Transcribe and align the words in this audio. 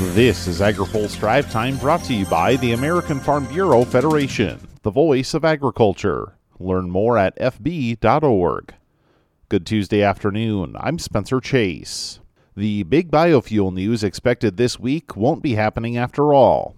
This 0.00 0.48
is 0.48 0.60
AgriPulse 0.60 1.20
Drive 1.20 1.52
Time 1.52 1.76
brought 1.76 2.02
to 2.04 2.14
you 2.14 2.24
by 2.24 2.56
the 2.56 2.72
American 2.72 3.20
Farm 3.20 3.44
Bureau 3.44 3.84
Federation, 3.84 4.58
the 4.80 4.90
voice 4.90 5.34
of 5.34 5.44
agriculture. 5.44 6.36
Learn 6.58 6.90
more 6.90 7.18
at 7.18 7.38
fb.org. 7.38 8.74
Good 9.50 9.66
Tuesday 9.66 10.02
afternoon. 10.02 10.74
I'm 10.80 10.98
Spencer 10.98 11.38
Chase. 11.38 12.18
The 12.56 12.82
big 12.84 13.10
biofuel 13.10 13.74
news 13.74 14.02
expected 14.02 14.56
this 14.56 14.80
week 14.80 15.16
won't 15.16 15.42
be 15.42 15.56
happening 15.56 15.98
after 15.98 16.32
all. 16.32 16.76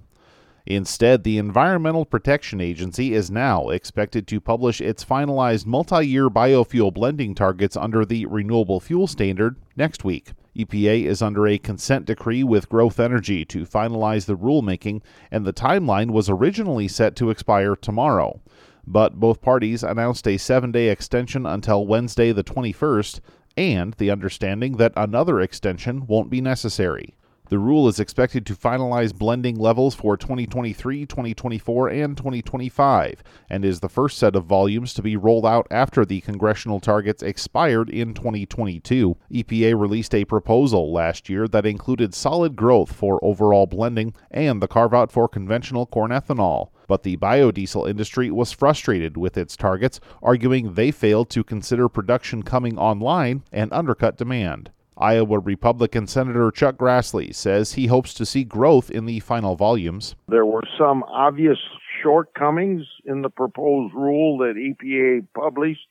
Instead, 0.66 1.24
the 1.24 1.38
Environmental 1.38 2.04
Protection 2.04 2.60
Agency 2.60 3.14
is 3.14 3.30
now 3.30 3.68
expected 3.68 4.26
to 4.28 4.40
publish 4.40 4.80
its 4.80 5.04
finalized 5.04 5.66
multi 5.66 6.06
year 6.06 6.30
biofuel 6.30 6.94
blending 6.94 7.34
targets 7.34 7.76
under 7.76 8.04
the 8.04 8.26
Renewable 8.26 8.78
Fuel 8.78 9.06
Standard 9.06 9.56
next 9.76 10.04
week. 10.04 10.32
EPA 10.56 11.04
is 11.04 11.22
under 11.22 11.46
a 11.46 11.58
consent 11.58 12.04
decree 12.04 12.44
with 12.44 12.68
Growth 12.68 13.00
Energy 13.00 13.44
to 13.46 13.64
finalize 13.64 14.26
the 14.26 14.36
rulemaking, 14.36 15.00
and 15.30 15.44
the 15.44 15.52
timeline 15.52 16.10
was 16.10 16.28
originally 16.28 16.86
set 16.86 17.16
to 17.16 17.30
expire 17.30 17.74
tomorrow. 17.74 18.40
But 18.86 19.18
both 19.18 19.40
parties 19.40 19.82
announced 19.82 20.28
a 20.28 20.36
seven 20.36 20.70
day 20.70 20.90
extension 20.90 21.46
until 21.46 21.86
Wednesday, 21.86 22.32
the 22.32 22.44
21st, 22.44 23.20
and 23.56 23.94
the 23.94 24.10
understanding 24.10 24.76
that 24.76 24.92
another 24.96 25.40
extension 25.40 26.06
won't 26.06 26.30
be 26.30 26.40
necessary. 26.40 27.14
The 27.48 27.58
rule 27.58 27.86
is 27.86 28.00
expected 28.00 28.46
to 28.46 28.54
finalize 28.54 29.14
blending 29.14 29.58
levels 29.58 29.94
for 29.94 30.16
2023, 30.16 31.04
2024, 31.04 31.88
and 31.88 32.16
2025, 32.16 33.22
and 33.50 33.62
is 33.62 33.80
the 33.80 33.90
first 33.90 34.16
set 34.16 34.34
of 34.34 34.46
volumes 34.46 34.94
to 34.94 35.02
be 35.02 35.18
rolled 35.18 35.44
out 35.44 35.66
after 35.70 36.06
the 36.06 36.22
congressional 36.22 36.80
targets 36.80 37.22
expired 37.22 37.90
in 37.90 38.14
2022. 38.14 39.18
EPA 39.30 39.78
released 39.78 40.14
a 40.14 40.24
proposal 40.24 40.92
last 40.94 41.28
year 41.28 41.46
that 41.46 41.66
included 41.66 42.14
solid 42.14 42.56
growth 42.56 42.90
for 42.90 43.22
overall 43.22 43.66
blending 43.66 44.14
and 44.30 44.62
the 44.62 44.68
carve 44.68 44.94
out 44.94 45.12
for 45.12 45.28
conventional 45.28 45.84
corn 45.84 46.10
ethanol. 46.10 46.70
But 46.86 47.02
the 47.02 47.18
biodiesel 47.18 47.86
industry 47.86 48.30
was 48.30 48.52
frustrated 48.52 49.18
with 49.18 49.36
its 49.36 49.58
targets, 49.58 50.00
arguing 50.22 50.72
they 50.72 50.90
failed 50.90 51.28
to 51.30 51.44
consider 51.44 51.90
production 51.90 52.44
coming 52.44 52.78
online 52.78 53.42
and 53.52 53.70
undercut 53.74 54.16
demand. 54.16 54.70
Iowa 54.96 55.38
Republican 55.38 56.06
Senator 56.06 56.50
Chuck 56.50 56.76
Grassley 56.76 57.34
says 57.34 57.72
he 57.72 57.86
hopes 57.86 58.14
to 58.14 58.26
see 58.26 58.44
growth 58.44 58.90
in 58.90 59.06
the 59.06 59.20
final 59.20 59.56
volumes. 59.56 60.14
There 60.28 60.46
were 60.46 60.64
some 60.78 61.02
obvious 61.04 61.58
shortcomings 62.02 62.82
in 63.04 63.22
the 63.22 63.30
proposed 63.30 63.94
rule 63.94 64.38
that 64.38 64.54
EPA 64.56 65.26
published 65.34 65.86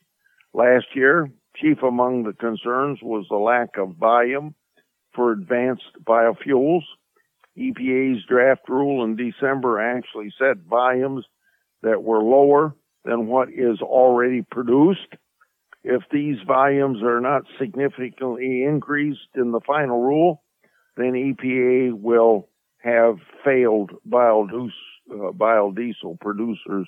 last 0.54 0.86
year. 0.94 1.32
Chief 1.56 1.82
among 1.84 2.24
the 2.24 2.34
concerns 2.34 3.00
was 3.02 3.26
the 3.30 3.38
lack 3.38 3.78
of 3.78 3.96
volume 3.98 4.56
for 5.14 5.32
advanced 5.32 5.84
biofuels. 6.04 6.84
EPA's 7.58 8.24
draft 8.28 8.70
rule 8.70 9.04
in 9.04 9.16
December 9.16 9.80
actually 9.80 10.34
set 10.38 10.58
volumes 10.70 11.26
that 11.82 12.02
were 12.04 12.24
lower 12.24 12.76
than 13.04 13.28
what 13.28 13.50
is 13.50 13.82
already 13.82 14.42
produced. 14.42 15.16
If 15.84 16.04
these 16.12 16.38
volumes 16.46 17.02
are 17.02 17.20
not 17.20 17.44
significantly 17.60 18.64
increased 18.64 19.30
in 19.36 19.52
the 19.52 19.62
final 19.66 20.02
rule, 20.02 20.44
then 20.96 21.14
EPA 21.14 21.94
will 21.94 22.50
have 22.84 23.18
failed 23.44 23.92
biodiesel, 24.08 24.72
uh, 25.12 26.18
producers 26.20 26.88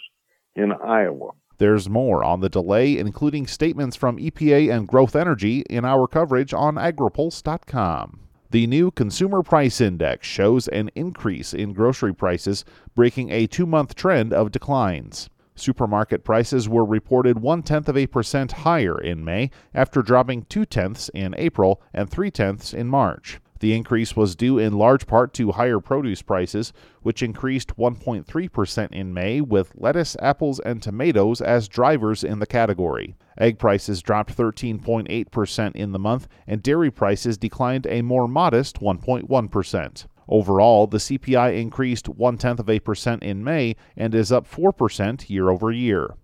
in 0.55 0.71
Iowa. 0.71 1.31
There's 1.57 1.89
more 1.89 2.23
on 2.23 2.41
the 2.41 2.49
delay, 2.49 2.97
including 2.97 3.47
statements 3.47 3.95
from 3.95 4.17
EPA 4.17 4.75
and 4.75 4.87
Growth 4.87 5.15
Energy, 5.15 5.61
in 5.69 5.85
our 5.85 6.07
coverage 6.07 6.53
on 6.53 6.75
agripulse.com. 6.75 8.19
The 8.51 8.67
new 8.67 8.91
Consumer 8.91 9.41
Price 9.41 9.81
Index 9.81 10.27
shows 10.27 10.67
an 10.67 10.91
increase 10.93 11.53
in 11.53 11.73
grocery 11.73 12.13
prices, 12.13 12.65
breaking 12.93 13.31
a 13.31 13.47
two 13.47 13.65
month 13.65 13.95
trend 13.95 14.33
of 14.33 14.51
declines. 14.51 15.29
Supermarket 15.55 16.23
prices 16.23 16.67
were 16.67 16.85
reported 16.85 17.39
one 17.39 17.63
tenth 17.63 17.87
of 17.87 17.97
a 17.97 18.07
percent 18.07 18.51
higher 18.51 18.99
in 18.99 19.23
May 19.23 19.51
after 19.73 20.01
dropping 20.01 20.43
two 20.43 20.65
tenths 20.65 21.09
in 21.13 21.35
April 21.37 21.81
and 21.93 22.09
three 22.09 22.31
tenths 22.31 22.73
in 22.73 22.87
March. 22.87 23.39
The 23.63 23.73
increase 23.73 24.13
was 24.13 24.35
due 24.35 24.59
in 24.59 24.77
large 24.77 25.07
part 25.07 25.33
to 25.35 25.53
higher 25.53 25.79
produce 25.79 26.21
prices, 26.21 26.73
which 27.01 27.23
increased 27.23 27.77
1.3% 27.77 28.91
in 28.91 29.13
May, 29.13 29.39
with 29.39 29.71
lettuce, 29.75 30.17
apples, 30.19 30.59
and 30.59 30.81
tomatoes 30.81 31.39
as 31.39 31.69
drivers 31.69 32.25
in 32.25 32.39
the 32.39 32.45
category. 32.45 33.15
Egg 33.37 33.59
prices 33.59 34.01
dropped 34.01 34.35
13.8% 34.35 35.75
in 35.77 35.93
the 35.93 35.99
month, 35.99 36.27
and 36.45 36.61
dairy 36.61 36.91
prices 36.91 37.37
declined 37.37 37.87
a 37.87 38.01
more 38.01 38.27
modest 38.27 38.81
1.1%. 38.81 40.07
Overall, 40.27 40.87
the 40.87 40.97
CPI 40.97 41.59
increased 41.59 42.09
one 42.09 42.37
tenth 42.37 42.59
of 42.59 42.69
a 42.69 42.79
percent 42.79 43.23
in 43.23 43.43
May 43.43 43.75
and 43.95 44.15
is 44.15 44.31
up 44.31 44.49
4% 44.49 45.29
year 45.29 45.49
over 45.49 45.71
year. 45.71 46.15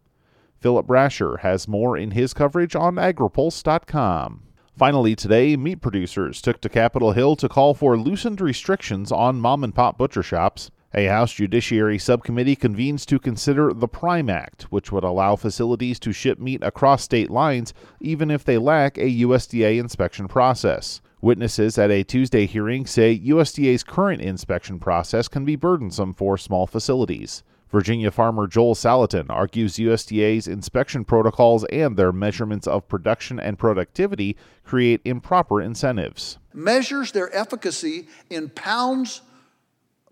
Philip 0.59 0.87
Brasher 0.87 1.39
has 1.39 1.67
more 1.67 1.97
in 1.97 2.11
his 2.11 2.33
coverage 2.33 2.75
on 2.75 2.95
agripulse.com. 2.95 4.43
Finally, 4.77 5.15
today, 5.15 5.57
meat 5.57 5.81
producers 5.81 6.41
took 6.41 6.61
to 6.61 6.69
Capitol 6.69 7.11
Hill 7.11 7.35
to 7.35 7.49
call 7.49 7.73
for 7.73 7.97
loosened 7.97 8.39
restrictions 8.39 9.11
on 9.11 9.41
mom 9.41 9.63
and 9.63 9.75
pop 9.75 9.97
butcher 9.97 10.23
shops. 10.23 10.71
A 10.93 11.05
House 11.05 11.33
Judiciary 11.33 11.99
subcommittee 11.99 12.55
convenes 12.55 13.05
to 13.05 13.19
consider 13.19 13.73
the 13.73 13.87
Prime 13.87 14.29
Act, 14.29 14.63
which 14.71 14.91
would 14.91 15.03
allow 15.03 15.35
facilities 15.35 15.99
to 15.99 16.11
ship 16.11 16.39
meat 16.39 16.63
across 16.63 17.03
state 17.03 17.29
lines 17.29 17.73
even 17.99 18.31
if 18.31 18.43
they 18.43 18.57
lack 18.57 18.97
a 18.97 19.01
USDA 19.21 19.79
inspection 19.79 20.27
process. 20.27 20.99
Witnesses 21.21 21.77
at 21.77 21.91
a 21.91 22.01
Tuesday 22.01 22.45
hearing 22.45 22.85
say 22.85 23.19
USDA's 23.19 23.83
current 23.83 24.21
inspection 24.21 24.79
process 24.79 25.27
can 25.27 25.43
be 25.43 25.57
burdensome 25.57 26.13
for 26.13 26.37
small 26.37 26.65
facilities. 26.65 27.43
Virginia 27.69 28.09
farmer 28.09 28.47
Joel 28.47 28.73
Salatin 28.73 29.29
argues 29.29 29.75
USDA's 29.75 30.47
inspection 30.47 31.03
protocols 31.03 31.65
and 31.65 31.97
their 31.97 32.13
measurements 32.13 32.67
of 32.67 32.87
production 32.87 33.37
and 33.37 33.59
productivity 33.59 34.37
create 34.63 35.01
improper 35.03 35.61
incentives. 35.61 36.37
Measures 36.53 37.11
their 37.11 37.35
efficacy 37.35 38.07
in 38.29 38.47
pounds 38.47 39.21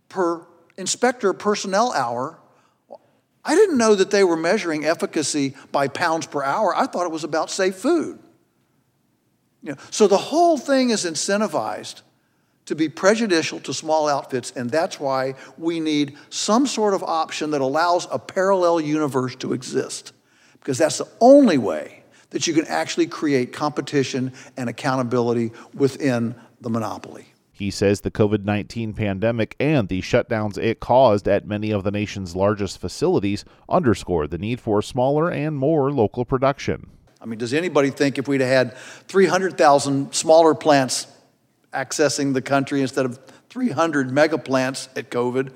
per 0.10 0.46
inspector 0.78 1.32
personnel 1.32 1.94
hour. 1.94 2.38
I 3.46 3.56
didn't 3.56 3.78
know 3.78 3.96
that 3.96 4.12
they 4.12 4.26
were 4.26 4.36
measuring 4.36 4.84
efficacy 4.84 5.56
by 5.72 5.88
pounds 5.88 6.28
per 6.28 6.44
hour. 6.44 6.76
I 6.76 6.86
thought 6.86 7.06
it 7.06 7.14
was 7.14 7.24
about 7.24 7.50
safe 7.50 7.78
food. 7.78 8.20
You 9.68 9.74
know, 9.74 9.80
so 9.92 10.08
the 10.08 10.18
whole 10.18 10.58
thing 10.58 10.92
is 10.92 11.04
incentivized 11.04 12.02
to 12.68 12.74
be 12.74 12.88
prejudicial 12.88 13.60
to 13.60 13.74
small 13.74 14.08
outfits, 14.08 14.50
and 14.52 14.70
that's 14.70 14.98
why 14.98 15.36
we 15.58 15.82
need 15.82 16.16
some 16.30 16.66
sort 16.66 16.94
of 16.94 17.04
option 17.04 17.52
that 17.52 17.60
allows 17.60 18.08
a 18.10 18.18
parallel 18.18 18.80
universe 18.80 19.36
to 19.36 19.52
exist. 19.52 20.14
Because 20.54 20.78
that's 20.78 21.00
the 21.00 21.08
only 21.20 21.58
way 21.58 22.04
that 22.30 22.48
you 22.48 22.54
can 22.54 22.66
actually 22.68 23.08
create 23.08 23.52
competition 23.52 24.32
and 24.56 24.70
accountability 24.70 25.52
within 25.74 26.34
the 26.62 26.70
monopoly. 26.70 27.26
He 27.52 27.70
says 27.70 28.00
the 28.02 28.12
COVID 28.12 28.46
19 28.46 28.94
pandemic 28.94 29.54
and 29.60 29.90
the 29.90 30.02
shutdowns 30.02 30.58
it 30.58 30.80
caused 30.80 31.28
at 31.28 31.46
many 31.46 31.72
of 31.72 31.84
the 31.84 31.92
nation's 31.92 32.38
largest 32.38 32.80
facilities 32.80 33.44
underscore 33.68 34.28
the 34.28 34.38
need 34.38 34.62
for 34.62 34.82
smaller 34.82 35.30
and 35.30 35.58
more 35.58 35.92
local 35.92 36.24
production. 36.24 36.90
I 37.20 37.26
mean, 37.26 37.40
does 37.40 37.54
anybody 37.54 37.90
think 37.90 38.18
if 38.18 38.28
we'd 38.28 38.42
had 38.42 38.78
300,000 39.08 40.14
smaller 40.14 40.54
plants 40.54 41.08
accessing 41.74 42.34
the 42.34 42.42
country 42.42 42.82
instead 42.82 43.06
of 43.06 43.20
300 43.50 44.12
mega 44.12 44.38
plants 44.38 44.90
at 44.96 45.10
COVID, 45.10 45.52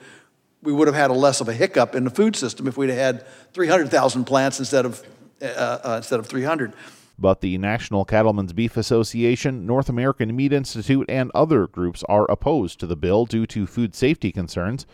we 0.64 0.74
would 0.74 0.88
have 0.88 0.96
had 0.96 1.10
a 1.10 1.14
less 1.14 1.42
of 1.42 1.50
a 1.50 1.54
hiccup 1.54 1.96
in 1.96 2.04
the 2.04 2.10
food 2.10 2.36
system 2.36 2.68
if 2.68 2.78
we'd 2.78 2.90
had 2.90 3.26
300,000 3.54 4.26
plants 4.26 4.60
instead 4.60 4.86
of, 4.86 5.04
uh, 5.42 5.46
uh, 5.46 5.94
instead 5.98 6.20
of 6.20 6.28
300. 6.28 6.74
But 7.18 7.42
the 7.42 7.58
National 7.60 8.06
Cattlemen's 8.06 8.54
Beef 8.54 8.78
Association, 8.78 9.66
North 9.68 9.90
American 9.90 10.36
Meat 10.36 10.54
Institute, 10.54 11.06
and 11.08 11.30
other 11.36 11.68
groups 11.68 12.04
are 12.10 12.30
opposed 12.30 12.80
to 12.80 12.88
the 12.88 12.96
bill 12.96 13.26
due 13.26 13.46
to 13.48 13.68
food 13.68 13.94
safety 13.94 14.32
concerns. 14.32 14.88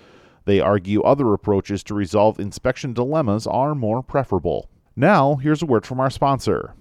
They 0.43 0.59
argue 0.59 1.01
other 1.01 1.33
approaches 1.33 1.83
to 1.83 1.93
resolve 1.93 2.39
inspection 2.39 2.93
dilemmas 2.93 3.47
are 3.47 3.75
more 3.75 4.03
preferable. 4.03 4.69
Now, 4.99 5.35
here's 5.35 5.61
a 5.61 5.67
word 5.67 5.85
from 5.85 5.99
our 5.99 6.09
sponsor. 6.09 6.73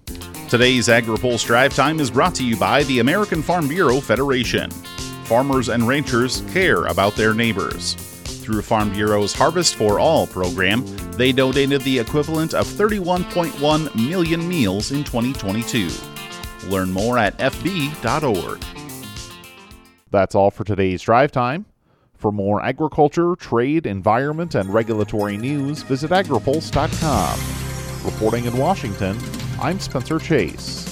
Today's 0.49 0.87
AgriPulse 0.87 1.45
Drive 1.45 1.75
Time 1.75 1.99
is 1.99 2.09
brought 2.09 2.33
to 2.35 2.43
you 2.43 2.57
by 2.57 2.81
the 2.85 2.97
American 2.97 3.43
Farm 3.43 3.67
Bureau 3.67 3.99
Federation. 3.99 4.71
Farmers 5.25 5.69
and 5.69 5.87
ranchers 5.87 6.41
care 6.51 6.85
about 6.85 7.13
their 7.13 7.35
neighbors. 7.35 7.93
Through 7.93 8.63
Farm 8.63 8.91
Bureau's 8.91 9.35
Harvest 9.35 9.75
for 9.75 9.99
All 9.99 10.25
program, 10.25 10.83
they 11.11 11.31
donated 11.31 11.81
the 11.81 11.99
equivalent 11.99 12.55
of 12.55 12.65
31.1 12.65 14.09
million 14.09 14.49
meals 14.49 14.91
in 14.91 15.03
2022. 15.03 15.87
Learn 16.69 16.91
more 16.91 17.19
at 17.19 17.37
fb.org. 17.37 18.63
That's 20.09 20.33
all 20.33 20.49
for 20.49 20.63
today's 20.63 21.03
drive 21.03 21.31
time. 21.31 21.67
For 22.15 22.31
more 22.31 22.63
agriculture, 22.63 23.35
trade, 23.35 23.85
environment, 23.85 24.55
and 24.55 24.73
regulatory 24.73 25.37
news, 25.37 25.83
visit 25.83 26.09
agripulse.com. 26.09 27.66
Reporting 28.07 28.45
in 28.45 28.57
Washington, 28.57 29.19
I'm 29.59 29.81
Spencer 29.81 30.17
Chase. 30.17 30.86